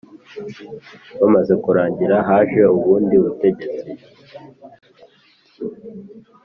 [1.19, 3.89] bamaze kurangira haje ubundi butegetsi